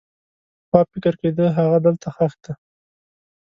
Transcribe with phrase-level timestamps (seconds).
[0.63, 2.53] پخوا فکر کېده هغه دلته ښخ دی.